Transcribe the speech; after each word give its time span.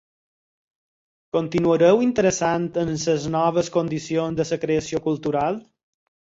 Continuareu 1.35 2.01
interessant 2.05 2.65
en 2.85 2.89
les 3.11 3.27
noves 3.35 3.71
condicions 3.77 4.41
de 4.41 4.49
la 4.51 4.59
creació 4.65 5.05
cultural? 5.11 5.63